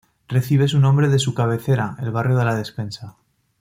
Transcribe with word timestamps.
Recibe 0.27 0.67
su 0.67 0.79
nombre 0.79 1.09
de 1.09 1.19
su 1.19 1.35
cabecera, 1.35 1.95
el 1.99 2.09
barrio 2.09 2.35
de 2.35 2.43
La 2.45 2.55
Despensa. 2.55 3.17